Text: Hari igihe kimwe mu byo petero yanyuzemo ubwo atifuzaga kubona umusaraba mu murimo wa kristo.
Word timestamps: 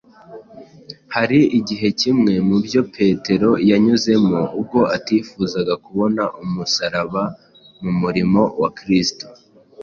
Hari 1.15 1.39
igihe 1.59 1.87
kimwe 1.99 2.33
mu 2.47 2.57
byo 2.65 2.81
petero 2.95 3.49
yanyuzemo 3.69 4.39
ubwo 4.59 4.79
atifuzaga 4.97 5.73
kubona 5.85 6.23
umusaraba 6.43 7.23
mu 7.83 7.91
murimo 8.01 8.41
wa 8.61 8.69
kristo. 8.77 9.25